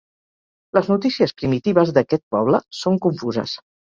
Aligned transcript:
Les 0.77 0.87
notícies 0.91 1.33
primitives 1.41 1.93
d'aquest 1.97 2.25
poble 2.37 2.63
són 2.81 2.99
confuses. 3.07 3.57